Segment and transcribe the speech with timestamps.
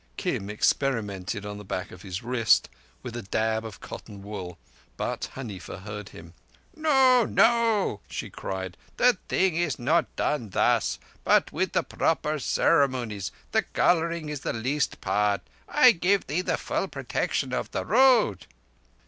[0.17, 2.69] Kim experimented on the back of his wrist,
[3.03, 4.57] with a dab of cotton wool;
[4.97, 6.33] but Huneefa heard him.
[6.75, 13.31] "No, no," she cried, "the thing is not done thus, but with the proper ceremonies.
[13.51, 15.41] The colouring is the least part.
[15.69, 18.47] I give thee the full protection of the Road."